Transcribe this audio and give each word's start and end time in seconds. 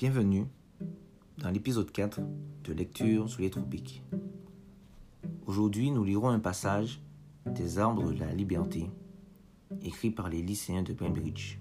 Bienvenue 0.00 0.46
dans 1.36 1.50
l'épisode 1.50 1.92
4 1.92 2.20
de 2.64 2.72
Lecture 2.72 3.28
sous 3.28 3.42
les 3.42 3.50
tropiques. 3.50 4.02
Aujourd'hui, 5.44 5.90
nous 5.90 6.04
lirons 6.04 6.30
un 6.30 6.38
passage 6.38 7.02
des 7.44 7.78
Arbres 7.78 8.10
de 8.10 8.18
la 8.18 8.32
Liberté, 8.32 8.88
écrit 9.82 10.10
par 10.10 10.30
les 10.30 10.40
lycéens 10.40 10.82
de 10.82 10.94
Cambridge. 10.94 11.58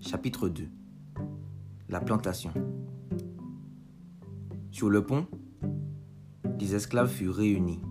Chapitre 0.00 0.48
2 0.48 0.68
La 1.88 1.98
plantation. 2.00 2.52
Sur 4.70 4.88
le 4.88 5.04
pont, 5.04 5.26
les 6.60 6.76
esclaves 6.76 7.10
furent 7.10 7.34
réunis. 7.34 7.82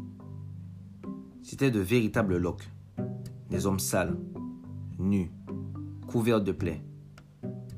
C'étaient 1.44 1.72
de 1.72 1.82
véritables 1.82 2.38
loques, 2.38 2.70
des 3.50 3.66
hommes 3.66 3.80
sales, 3.80 4.18
nus, 4.98 5.30
couverts 6.08 6.42
de 6.42 6.54
plaies, 6.54 6.82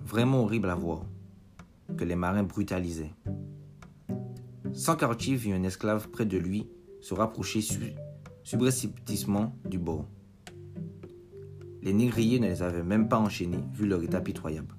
vraiment 0.08 0.44
horribles 0.44 0.70
à 0.70 0.76
voir, 0.76 1.06
que 1.98 2.06
les 2.06 2.16
marins 2.16 2.44
brutalisaient. 2.44 3.14
Sans 4.74 4.96
vit 4.96 5.52
un 5.52 5.64
esclave 5.64 6.10
près 6.10 6.26
de 6.26 6.38
lui 6.38 6.70
se 7.02 7.14
rapprocher 7.14 7.62
subrepticement 8.44 9.54
du 9.66 9.78
bord. 9.78 10.06
Les 11.82 11.94
négriers 11.94 12.40
ne 12.40 12.48
les 12.48 12.64
avaient 12.64 12.84
même 12.84 13.10
pas 13.10 13.20
enchaînés, 13.20 13.64
vu 13.74 13.86
leur 13.86 14.02
état 14.02 14.22
pitoyable. 14.22 14.76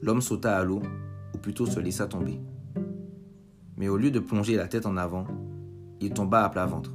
L'homme 0.00 0.20
sauta 0.20 0.56
à 0.56 0.64
l'eau, 0.64 0.82
ou 1.34 1.38
plutôt 1.38 1.66
se 1.66 1.80
laissa 1.80 2.06
tomber. 2.06 2.40
Mais 3.76 3.88
au 3.88 3.96
lieu 3.96 4.12
de 4.12 4.20
plonger 4.20 4.54
la 4.54 4.68
tête 4.68 4.86
en 4.86 4.96
avant, 4.96 5.26
il 6.00 6.12
tomba 6.12 6.44
à 6.44 6.48
plat 6.50 6.66
ventre. 6.66 6.94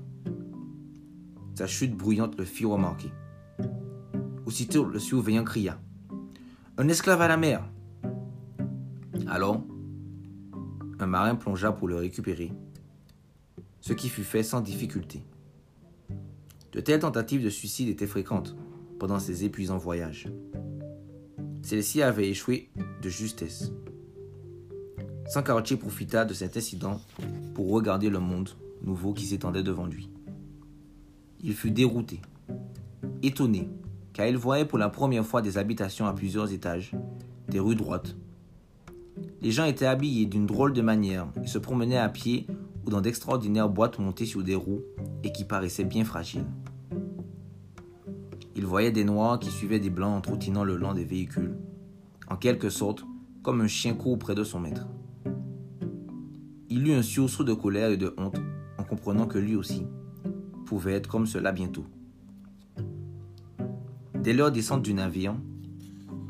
Sa 1.54 1.68
chute 1.68 1.96
bruyante 1.96 2.38
le 2.38 2.46
fit 2.46 2.66
remarquer. 2.66 3.12
Aussitôt, 4.46 4.86
le 4.86 5.00
surveillant 5.00 5.44
cria 5.44 5.80
Un 6.78 6.90
esclave 6.90 7.22
à 7.22 7.30
la 7.30 7.38
mer 7.38 7.64
Alors, 9.28 9.64
un 11.00 11.06
marin 11.06 11.36
plongea 11.36 11.72
pour 11.72 11.88
le 11.88 11.96
récupérer, 11.96 12.52
ce 13.80 13.94
qui 13.94 14.10
fut 14.10 14.26
fait 14.26 14.44
sans 14.44 14.60
difficulté. 14.60 15.24
De 16.74 16.82
telles 16.82 17.00
tentatives 17.00 17.42
de 17.42 17.50
suicide 17.50 17.88
étaient 17.88 18.08
fréquentes 18.08 18.58
pendant 19.00 19.20
ces 19.20 19.46
épuisants 19.46 19.78
voyages. 19.78 20.28
Celle-ci 21.62 22.02
avait 22.02 22.30
échoué 22.30 22.70
de 23.02 23.08
justesse. 23.08 23.72
Sankarchi 25.28 25.78
profita 25.78 26.26
de 26.26 26.34
cet 26.34 26.58
incident 26.58 27.00
pour 27.54 27.72
regarder 27.72 28.10
le 28.10 28.20
monde 28.20 28.50
nouveau 28.82 29.14
qui 29.14 29.26
s'étendait 29.26 29.64
devant 29.64 29.86
lui. 29.86 30.10
Il 31.42 31.54
fut 31.54 31.72
dérouté, 31.72 32.20
étonné, 33.24 33.70
car 34.16 34.28
il 34.28 34.38
voyait 34.38 34.64
pour 34.64 34.78
la 34.78 34.88
première 34.88 35.26
fois 35.26 35.42
des 35.42 35.58
habitations 35.58 36.08
à 36.08 36.14
plusieurs 36.14 36.54
étages, 36.54 36.94
des 37.50 37.60
rues 37.60 37.76
droites. 37.76 38.16
Les 39.42 39.52
gens 39.52 39.66
étaient 39.66 39.86
habillés 39.86 40.26
d'une 40.26 40.46
drôle 40.46 40.72
de 40.72 40.82
manière 40.82 41.28
et 41.44 41.48
se 41.48 41.58
promenaient 41.58 41.98
à 41.98 42.08
pied 42.08 42.48
ou 42.86 42.90
dans 42.90 43.02
d'extraordinaires 43.02 43.68
boîtes 43.68 44.00
montées 44.00 44.26
sur 44.26 44.42
des 44.42 44.56
roues 44.56 44.84
et 45.26 45.34
qui 45.34 45.44
paraissaient 45.44 45.84
bien 45.84 46.06
fragiles. 46.06 46.46
Il 48.56 48.66
voyait 48.66 48.94
des 48.94 49.04
noirs 49.04 49.38
qui 49.38 49.52
suivaient 49.52 49.82
des 49.82 49.90
blancs 49.90 50.18
en 50.18 50.22
trottinant 50.22 50.64
le 50.64 50.78
long 50.78 50.94
des 50.94 51.04
véhicules, 51.04 51.58
en 52.30 52.38
quelque 52.38 52.70
sorte 52.70 53.04
comme 53.44 53.60
un 53.60 53.68
chien 53.68 53.96
court 53.96 54.18
près 54.18 54.34
de 54.34 54.46
son 54.46 54.62
maître. 54.62 54.88
Il 56.70 56.88
eut 56.88 56.94
un 56.94 57.02
sursaut 57.02 57.44
de 57.44 57.54
colère 57.54 57.90
et 57.90 57.98
de 57.98 58.16
honte 58.18 58.40
en 58.78 58.86
comprenant 58.86 59.28
que 59.28 59.40
lui 59.40 59.58
aussi 59.58 59.86
pouvait 60.66 60.94
être 60.94 61.10
comme 61.10 61.28
cela 61.28 61.52
bientôt. 61.52 61.86
Dès 64.26 64.34
leur 64.34 64.52
descente 64.52 64.82
du 64.82 64.96
navire, 64.96 65.36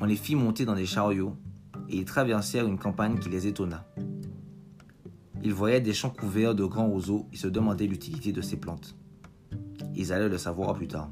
on 0.01 0.05
les 0.05 0.17
fit 0.17 0.35
monter 0.35 0.65
dans 0.65 0.75
des 0.75 0.85
chariots 0.85 1.37
et 1.87 1.95
ils 1.95 2.03
traversèrent 2.03 2.67
une 2.67 2.77
campagne 2.77 3.19
qui 3.19 3.29
les 3.29 3.47
étonna. 3.47 3.85
Ils 5.41 5.53
voyaient 5.53 5.79
des 5.79 5.93
champs 5.93 6.09
couverts 6.09 6.55
de 6.55 6.65
grands 6.65 6.89
roseaux 6.89 7.25
et 7.31 7.37
se 7.37 7.47
demandaient 7.47 7.87
l'utilité 7.87 8.33
de 8.33 8.41
ces 8.41 8.57
plantes. 8.57 8.97
Ils 9.95 10.11
allaient 10.11 10.27
le 10.27 10.37
savoir 10.37 10.73
plus 10.73 10.89
tard. 10.89 11.09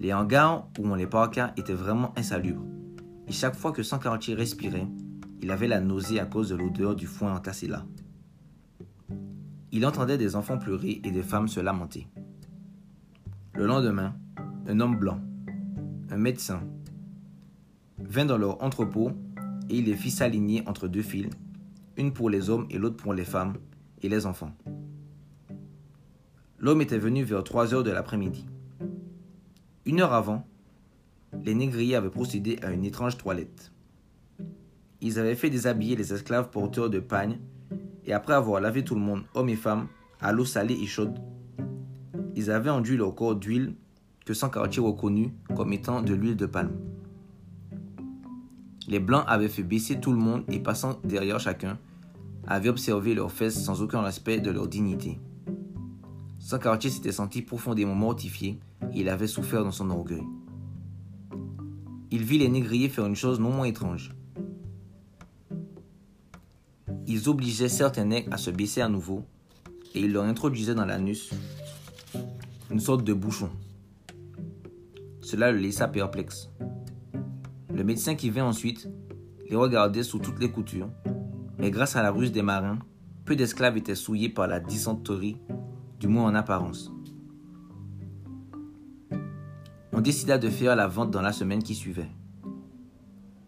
Les 0.00 0.14
hangars 0.14 0.66
où 0.78 0.86
on 0.86 0.94
les 0.94 1.06
parqua 1.06 1.52
étaient 1.58 1.74
vraiment 1.74 2.14
insalubres, 2.16 2.64
et 3.28 3.32
chaque 3.32 3.56
fois 3.56 3.72
que 3.72 3.82
Sankarchi 3.82 4.32
respirait, 4.32 4.88
il 5.42 5.50
avait 5.50 5.68
la 5.68 5.82
nausée 5.82 6.18
à 6.18 6.24
cause 6.24 6.48
de 6.48 6.56
l'odeur 6.56 6.96
du 6.96 7.06
foin 7.06 7.34
entassé 7.34 7.66
là. 7.68 7.84
Il 9.70 9.84
entendait 9.84 10.16
des 10.16 10.34
enfants 10.34 10.56
pleurer 10.56 11.02
et 11.04 11.10
des 11.10 11.22
femmes 11.22 11.48
se 11.48 11.60
lamenter. 11.60 12.08
Le 13.54 13.66
lendemain, 13.66 14.14
un 14.66 14.80
homme 14.80 14.96
blanc, 14.96 15.20
un 16.10 16.16
médecin, 16.16 16.62
vint 17.98 18.24
dans 18.24 18.38
leur 18.38 18.62
entrepôt 18.62 19.10
et 19.68 19.76
il 19.76 19.84
les 19.84 19.94
fit 19.94 20.10
s'aligner 20.10 20.66
entre 20.66 20.88
deux 20.88 21.02
files, 21.02 21.28
une 21.98 22.14
pour 22.14 22.30
les 22.30 22.48
hommes 22.48 22.66
et 22.70 22.78
l'autre 22.78 22.96
pour 22.96 23.12
les 23.12 23.26
femmes 23.26 23.58
et 24.00 24.08
les 24.08 24.24
enfants. 24.24 24.56
L'homme 26.58 26.80
était 26.80 26.98
venu 26.98 27.24
vers 27.24 27.44
3 27.44 27.74
heures 27.74 27.82
de 27.82 27.90
l'après-midi. 27.90 28.46
Une 29.84 30.00
heure 30.00 30.14
avant, 30.14 30.46
les 31.44 31.54
négriers 31.54 31.96
avaient 31.96 32.08
procédé 32.08 32.58
à 32.62 32.72
une 32.72 32.86
étrange 32.86 33.18
toilette. 33.18 33.70
Ils 35.02 35.18
avaient 35.18 35.34
fait 35.34 35.50
déshabiller 35.50 35.94
les 35.94 36.14
esclaves 36.14 36.48
porteurs 36.48 36.88
de 36.88 37.00
pagnes 37.00 37.38
et 38.06 38.14
après 38.14 38.32
avoir 38.32 38.62
lavé 38.62 38.82
tout 38.82 38.94
le 38.94 39.02
monde, 39.02 39.24
hommes 39.34 39.50
et 39.50 39.56
femmes, 39.56 39.88
à 40.22 40.32
l'eau 40.32 40.46
salée 40.46 40.78
et 40.80 40.86
chaude, 40.86 41.18
ils 42.34 42.50
avaient 42.50 42.70
enduit 42.70 42.96
leur 42.96 43.14
corps 43.14 43.36
d'huile 43.36 43.74
que 44.24 44.34
Sankarchi 44.34 44.80
reconnut 44.80 45.32
comme 45.54 45.72
étant 45.72 46.02
de 46.02 46.14
l'huile 46.14 46.36
de 46.36 46.46
palme. 46.46 46.76
Les 48.88 48.98
Blancs 48.98 49.24
avaient 49.26 49.48
fait 49.48 49.62
baisser 49.62 50.00
tout 50.00 50.12
le 50.12 50.18
monde 50.18 50.44
et 50.48 50.58
passant 50.58 50.98
derrière 51.04 51.40
chacun, 51.40 51.78
avaient 52.46 52.68
observé 52.68 53.14
leurs 53.14 53.30
fesses 53.30 53.62
sans 53.62 53.82
aucun 53.82 54.00
respect 54.00 54.40
de 54.40 54.50
leur 54.50 54.66
dignité. 54.66 55.18
Sankarchi 56.38 56.90
s'était 56.90 57.12
senti 57.12 57.42
profondément 57.42 57.94
mortifié 57.94 58.58
et 58.92 59.00
il 59.00 59.08
avait 59.08 59.28
souffert 59.28 59.62
dans 59.62 59.70
son 59.70 59.90
orgueil. 59.90 60.24
Il 62.10 62.24
vit 62.24 62.38
les 62.38 62.48
négriers 62.48 62.88
faire 62.88 63.06
une 63.06 63.16
chose 63.16 63.38
non 63.40 63.52
moins 63.52 63.64
étrange. 63.64 64.14
Ils 67.06 67.28
obligeaient 67.28 67.68
certains 67.68 68.04
nègres 68.04 68.32
à 68.32 68.36
se 68.36 68.50
baisser 68.50 68.80
à 68.80 68.88
nouveau 68.88 69.24
et 69.94 70.00
ils 70.00 70.12
leur 70.12 70.24
introduisaient 70.24 70.74
dans 70.74 70.84
l'anus 70.84 71.30
une 72.70 72.80
sorte 72.80 73.04
de 73.04 73.12
bouchon. 73.12 73.50
Cela 75.20 75.52
le 75.52 75.58
laissa 75.58 75.88
perplexe. 75.88 76.50
Le 77.72 77.84
médecin 77.84 78.14
qui 78.14 78.30
vint 78.30 78.44
ensuite 78.44 78.88
les 79.48 79.56
regardait 79.56 80.02
sous 80.02 80.18
toutes 80.18 80.40
les 80.40 80.50
coutures, 80.50 80.88
mais 81.58 81.70
grâce 81.70 81.96
à 81.96 82.02
la 82.02 82.10
ruse 82.10 82.32
des 82.32 82.42
marins, 82.42 82.78
peu 83.24 83.36
d'esclaves 83.36 83.76
étaient 83.76 83.94
souillés 83.94 84.28
par 84.28 84.46
la 84.46 84.60
dysenterie, 84.60 85.38
du 86.00 86.08
moins 86.08 86.24
en 86.24 86.34
apparence. 86.34 86.92
On 89.92 90.00
décida 90.00 90.38
de 90.38 90.48
faire 90.48 90.74
la 90.74 90.88
vente 90.88 91.10
dans 91.10 91.22
la 91.22 91.32
semaine 91.32 91.62
qui 91.62 91.74
suivait. 91.74 92.10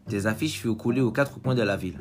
Des 0.08 0.26
affiches 0.26 0.60
furent 0.60 0.76
collées 0.76 1.00
aux 1.00 1.10
quatre 1.10 1.40
coins 1.40 1.54
de 1.54 1.62
la 1.62 1.76
ville. 1.76 1.98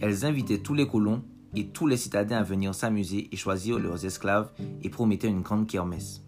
Elles 0.00 0.24
invitaient 0.24 0.58
tous 0.58 0.74
les 0.74 0.86
colons 0.86 1.22
et 1.56 1.66
tous 1.68 1.86
les 1.86 1.96
citadins 1.96 2.36
à 2.36 2.42
venir 2.42 2.74
s'amuser 2.74 3.28
et 3.32 3.36
choisir 3.36 3.78
leurs 3.78 4.04
esclaves 4.04 4.50
et 4.82 4.90
promettaient 4.90 5.28
une 5.28 5.40
grande 5.40 5.66
kermesse. 5.66 6.22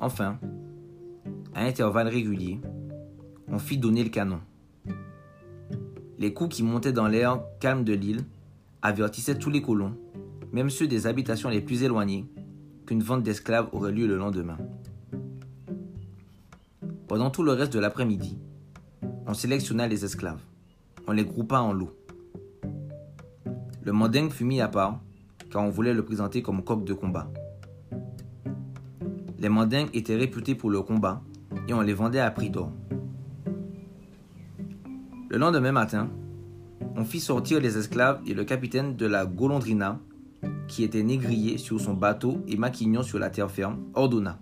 Enfin, 0.00 0.38
à 1.54 1.62
intervalles 1.62 2.08
réguliers, 2.08 2.60
on 3.46 3.58
fit 3.58 3.78
donner 3.78 4.04
le 4.04 4.10
canon. 4.10 4.40
Les 6.18 6.34
coups 6.34 6.56
qui 6.56 6.62
montaient 6.62 6.92
dans 6.92 7.08
l'air 7.08 7.40
calme 7.60 7.84
de 7.84 7.94
l'île 7.94 8.24
avertissaient 8.82 9.38
tous 9.38 9.50
les 9.50 9.62
colons, 9.62 9.96
même 10.52 10.70
ceux 10.70 10.88
des 10.88 11.06
habitations 11.06 11.48
les 11.48 11.60
plus 11.60 11.84
éloignées, 11.84 12.26
qu'une 12.86 13.02
vente 13.02 13.22
d'esclaves 13.22 13.68
aurait 13.72 13.92
lieu 13.92 14.06
le 14.06 14.16
lendemain. 14.16 14.58
Pendant 17.06 17.30
tout 17.30 17.42
le 17.42 17.52
reste 17.52 17.72
de 17.72 17.78
l'après-midi, 17.78 18.38
on 19.26 19.34
sélectionna 19.34 19.86
les 19.86 20.04
esclaves. 20.04 20.40
On 21.06 21.12
les 21.12 21.24
groupa 21.24 21.58
en 21.58 21.72
lots. 21.72 21.97
Le 23.88 23.94
mandingue 23.94 24.30
fut 24.30 24.44
mis 24.44 24.60
à 24.60 24.68
part, 24.68 25.00
car 25.50 25.62
on 25.62 25.70
voulait 25.70 25.94
le 25.94 26.04
présenter 26.04 26.42
comme 26.42 26.62
coq 26.62 26.84
de 26.84 26.92
combat. 26.92 27.32
Les 29.38 29.48
mandingues 29.48 29.88
étaient 29.94 30.14
réputés 30.14 30.54
pour 30.54 30.68
leur 30.68 30.84
combat 30.84 31.22
et 31.68 31.72
on 31.72 31.80
les 31.80 31.94
vendait 31.94 32.20
à 32.20 32.30
prix 32.30 32.50
d'or. 32.50 32.70
Le 35.30 35.38
lendemain 35.38 35.72
matin, 35.72 36.10
on 36.96 37.04
fit 37.06 37.18
sortir 37.18 37.62
les 37.62 37.78
esclaves 37.78 38.20
et 38.26 38.34
le 38.34 38.44
capitaine 38.44 38.94
de 38.94 39.06
la 39.06 39.24
Golondrina, 39.24 39.98
qui 40.66 40.84
était 40.84 41.02
négrier 41.02 41.56
sur 41.56 41.80
son 41.80 41.94
bateau 41.94 42.44
et 42.46 42.58
maquignon 42.58 43.02
sur 43.02 43.18
la 43.18 43.30
terre 43.30 43.50
ferme, 43.50 43.78
ordonna 43.94 44.38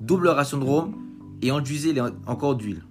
double 0.00 0.28
ration 0.28 0.58
de 0.58 0.64
rhum 0.64 0.94
et 1.42 1.50
enduisez-les 1.50 2.02
encore 2.28 2.54
d'huile. 2.54 2.84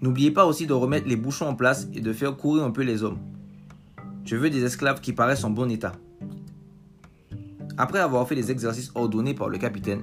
N'oubliez 0.00 0.30
pas 0.30 0.46
aussi 0.46 0.66
de 0.66 0.72
remettre 0.72 1.08
les 1.08 1.16
bouchons 1.16 1.48
en 1.48 1.54
place 1.54 1.88
et 1.92 2.00
de 2.00 2.12
faire 2.12 2.36
courir 2.36 2.64
un 2.64 2.70
peu 2.70 2.82
les 2.82 3.02
hommes. 3.02 3.18
Je 4.24 4.36
veux 4.36 4.50
des 4.50 4.64
esclaves 4.64 5.00
qui 5.00 5.12
paraissent 5.12 5.44
en 5.44 5.50
bon 5.50 5.70
état. 5.70 5.92
Après 7.76 7.98
avoir 7.98 8.26
fait 8.26 8.34
les 8.34 8.50
exercices 8.50 8.92
ordonnés 8.94 9.34
par 9.34 9.48
le 9.48 9.58
capitaine, 9.58 10.02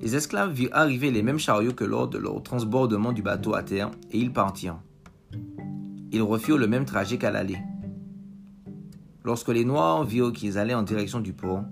Les 0.00 0.16
esclaves 0.16 0.52
virent 0.52 0.70
arriver 0.72 1.10
les 1.10 1.22
mêmes 1.22 1.38
chariots 1.38 1.72
que 1.72 1.84
lors 1.84 2.08
de 2.08 2.18
leur 2.18 2.42
transbordement 2.42 3.12
du 3.12 3.22
bateau 3.22 3.54
à 3.54 3.62
terre 3.62 3.90
et 4.10 4.18
ils 4.18 4.32
partirent. 4.32 4.80
Ils 6.12 6.22
refirent 6.22 6.58
le 6.58 6.66
même 6.66 6.84
trajet 6.84 7.18
qu'à 7.18 7.30
l'aller. 7.30 7.58
Lorsque 9.24 9.48
les 9.48 9.64
Noirs 9.64 10.04
virent 10.04 10.32
qu'ils 10.32 10.58
allaient 10.58 10.74
en 10.74 10.82
direction 10.82 11.20
du 11.20 11.32
port, 11.32 11.64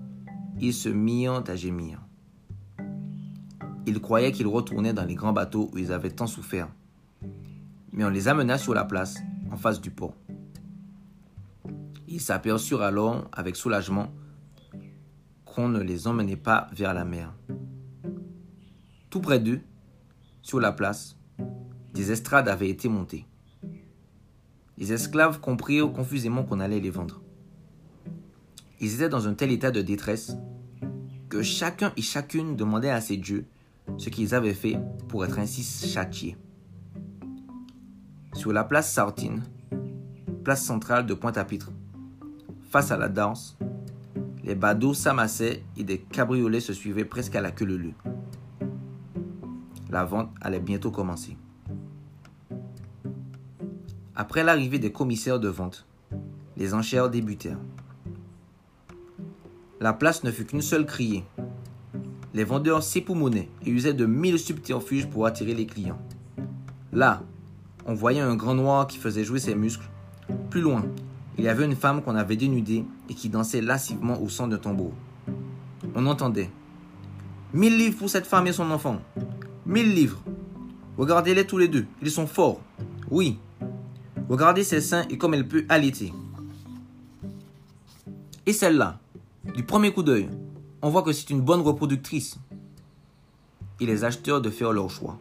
ils 0.59 0.73
se 0.73 0.89
mirent 0.89 1.43
à 1.47 1.55
gémir. 1.55 1.99
Ils 3.85 3.99
croyaient 3.99 4.31
qu'ils 4.31 4.47
retournaient 4.47 4.93
dans 4.93 5.05
les 5.05 5.15
grands 5.15 5.33
bateaux 5.33 5.69
où 5.73 5.77
ils 5.77 5.91
avaient 5.91 6.11
tant 6.11 6.27
souffert. 6.27 6.69
Mais 7.99 8.05
on 8.05 8.09
les 8.09 8.29
amena 8.29 8.57
sur 8.57 8.73
la 8.73 8.85
place, 8.85 9.17
en 9.51 9.57
face 9.57 9.81
du 9.81 9.91
port. 9.91 10.15
Ils 12.07 12.21
s'aperçurent 12.21 12.81
alors 12.81 13.27
avec 13.33 13.57
soulagement 13.57 14.13
qu'on 15.43 15.67
ne 15.67 15.81
les 15.81 16.07
emmenait 16.07 16.37
pas 16.37 16.69
vers 16.71 16.93
la 16.93 17.03
mer. 17.03 17.33
Tout 19.09 19.19
près 19.19 19.41
d'eux, 19.41 19.59
sur 20.41 20.61
la 20.61 20.71
place, 20.71 21.17
des 21.93 22.13
estrades 22.13 22.47
avaient 22.47 22.69
été 22.69 22.87
montées. 22.87 23.25
Les 24.77 24.93
esclaves 24.93 25.41
comprirent 25.41 25.91
confusément 25.91 26.45
qu'on 26.45 26.61
allait 26.61 26.79
les 26.79 26.91
vendre. 26.91 27.21
Ils 28.79 28.95
étaient 28.95 29.09
dans 29.09 29.27
un 29.27 29.33
tel 29.33 29.51
état 29.51 29.71
de 29.71 29.81
détresse 29.81 30.37
que 31.27 31.41
chacun 31.41 31.91
et 31.97 32.01
chacune 32.01 32.55
demandait 32.55 32.91
à 32.91 33.01
ses 33.01 33.17
dieux 33.17 33.45
ce 33.97 34.07
qu'ils 34.07 34.33
avaient 34.33 34.53
fait 34.53 34.79
pour 35.09 35.25
être 35.25 35.37
ainsi 35.37 35.63
châtiés. 35.85 36.37
Sur 38.39 38.53
la 38.53 38.63
place 38.63 38.89
Sartine, 38.93 39.43
place 40.45 40.63
centrale 40.63 41.05
de 41.05 41.13
Pointe-à-Pitre, 41.13 41.73
face 42.69 42.89
à 42.89 42.95
la 42.95 43.09
danse, 43.09 43.57
les 44.45 44.55
badauds 44.55 44.93
s'amassaient 44.93 45.61
et 45.75 45.83
des 45.83 45.97
cabriolets 45.97 46.61
se 46.61 46.71
suivaient 46.71 47.03
presque 47.03 47.35
à 47.35 47.41
la 47.41 47.51
queue 47.51 47.65
leu 47.65 47.91
La 49.89 50.05
vente 50.05 50.29
allait 50.39 50.61
bientôt 50.61 50.89
commencer. 50.89 51.35
Après 54.15 54.45
l'arrivée 54.45 54.79
des 54.79 54.93
commissaires 54.93 55.41
de 55.41 55.49
vente, 55.49 55.85
les 56.55 56.73
enchères 56.73 57.09
débutèrent. 57.09 57.59
La 59.81 59.91
place 59.91 60.23
ne 60.23 60.31
fut 60.31 60.45
qu'une 60.45 60.61
seule 60.61 60.85
criée. 60.85 61.25
Les 62.33 62.45
vendeurs 62.45 62.83
s'époumonaient 62.83 63.49
et 63.65 63.69
usaient 63.69 63.93
de 63.93 64.05
mille 64.05 64.39
subterfuges 64.39 65.09
pour 65.09 65.25
attirer 65.25 65.55
les 65.55 65.65
clients. 65.65 65.99
Là, 66.93 67.21
on 67.89 67.95
voyait 67.95 68.19
un 68.19 68.35
grand 68.35 68.53
noir 68.53 68.85
qui 68.85 68.99
faisait 68.99 69.23
jouer 69.23 69.39
ses 69.39 69.55
muscles. 69.55 69.89
Plus 70.51 70.61
loin, 70.61 70.85
il 71.39 71.43
y 71.43 71.47
avait 71.47 71.65
une 71.65 71.75
femme 71.75 72.03
qu'on 72.03 72.13
avait 72.13 72.35
dénudée 72.35 72.85
et 73.09 73.15
qui 73.15 73.29
dansait 73.29 73.61
lascivement 73.61 74.21
au 74.21 74.29
son 74.29 74.47
d'un 74.47 74.59
tambour. 74.59 74.93
On 75.95 76.05
entendait 76.05 76.51
Mille 77.51 77.75
livres 77.75 77.97
pour 77.97 78.11
cette 78.11 78.27
femme 78.27 78.45
et 78.45 78.53
son 78.53 78.69
enfant. 78.69 79.01
Mille 79.65 79.91
livres. 79.91 80.21
Regardez-les 80.99 81.47
tous 81.47 81.57
les 81.57 81.67
deux, 81.67 81.87
ils 82.03 82.11
sont 82.11 82.27
forts. 82.27 82.61
Oui. 83.09 83.39
Regardez 84.29 84.63
ses 84.63 84.81
seins 84.81 85.07
et 85.09 85.17
comme 85.17 85.33
elle 85.33 85.47
peut 85.47 85.65
allaiter. 85.67 86.13
Et 88.45 88.53
celle-là, 88.53 88.99
du 89.55 89.63
premier 89.63 89.91
coup 89.91 90.03
d'œil, 90.03 90.29
on 90.83 90.91
voit 90.91 91.01
que 91.01 91.11
c'est 91.11 91.31
une 91.31 91.41
bonne 91.41 91.61
reproductrice. 91.61 92.37
Et 93.79 93.87
les 93.87 94.03
acheteurs 94.03 94.41
de 94.41 94.51
faire 94.51 94.73
leur 94.73 94.91
choix. 94.91 95.17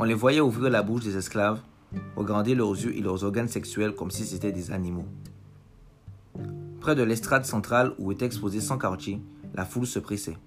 On 0.00 0.04
les 0.04 0.14
voyait 0.14 0.40
ouvrir 0.40 0.70
la 0.70 0.84
bouche 0.84 1.02
des 1.02 1.16
esclaves, 1.16 1.60
regarder 2.14 2.54
leurs 2.54 2.70
yeux 2.70 2.96
et 2.96 3.00
leurs 3.00 3.24
organes 3.24 3.48
sexuels 3.48 3.96
comme 3.96 4.12
si 4.12 4.24
c'était 4.24 4.52
des 4.52 4.70
animaux. 4.70 5.06
Près 6.80 6.94
de 6.94 7.02
l'estrade 7.02 7.44
centrale 7.44 7.94
où 7.98 8.12
était 8.12 8.24
exposé 8.24 8.60
son 8.60 8.78
quartier, 8.78 9.20
la 9.54 9.64
foule 9.64 9.88
se 9.88 9.98
pressait. 9.98 10.38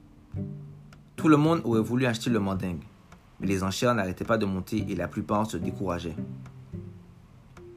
Tout 1.18 1.27
le 1.27 1.36
monde 1.36 1.59
aurait 1.65 1.81
voulu 1.81 2.06
acheter 2.06 2.30
le 2.30 2.39
mandingue, 2.39 2.80
mais 3.42 3.48
les 3.48 3.62
enchères 3.62 3.94
n'arrêtaient 3.94 4.24
pas 4.24 4.38
de 4.38 4.45
monter 4.45 4.86
et 4.88 4.95
la 4.95 5.09
plupart 5.09 5.45
se 5.45 5.57
décourageaient. 5.57 6.15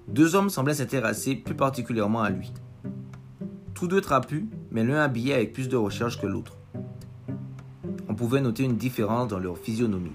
Deux 0.06 0.36
hommes 0.36 0.50
semblaient 0.50 0.74
s'intéresser 0.74 1.34
plus 1.34 1.56
particulièrement 1.56 2.22
à 2.22 2.30
lui. 2.30 2.52
Tous 3.74 3.88
deux 3.88 4.00
trapus, 4.00 4.44
mais 4.70 4.84
l'un 4.84 5.00
habillé 5.00 5.34
avec 5.34 5.52
plus 5.52 5.68
de 5.68 5.76
recherche 5.76 6.20
que 6.20 6.28
l'autre. 6.28 6.56
On 8.08 8.14
pouvait 8.14 8.40
noter 8.40 8.62
une 8.62 8.76
différence 8.76 9.26
dans 9.26 9.40
leur 9.40 9.58
physionomie. 9.58 10.12